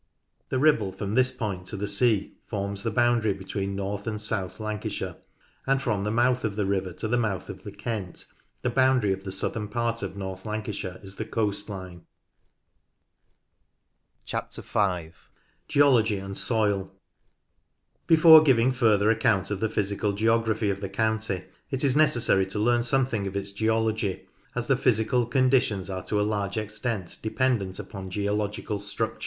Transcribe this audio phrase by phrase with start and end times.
[0.49, 3.75] The Ribble from this point to the sea forms the SHAPE BOUNDARIES 17 boundary between
[3.75, 5.17] North and South Lancashire,
[5.67, 8.25] and from the mouth of the river to the mouth of the Kent,
[8.63, 12.01] the boundary of the southern part of North Lancashire is the coast line.
[14.25, 15.11] Skelwith Force '{Boundary
[15.67, 16.07] between Lancashire and Westmorland) 5.
[16.07, 16.91] Geology and Soil.
[18.07, 22.57] Before giving further account of the physical geography of the county it is necessary to
[22.57, 27.77] learn something of its geology, as the physical conditions are to a large extent dependent
[27.77, 29.19] upon geological structure.